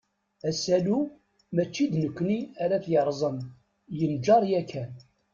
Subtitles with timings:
[0.49, 0.97] Asalu,
[1.55, 3.37] mačči d nekni ara t-yerẓen,
[3.97, 4.91] yenǧer yakan.